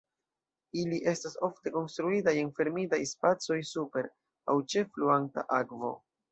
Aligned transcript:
Ili 0.83 0.97
estas 1.11 1.37
ofte 1.47 1.73
konstruitaj 1.75 2.33
en 2.45 2.51
fermitaj 2.61 3.01
spacoj 3.11 3.61
super, 3.75 4.11
aŭ 4.51 4.59
ĉe, 4.75 4.87
fluanta 4.97 5.49
akvo. 5.63 5.97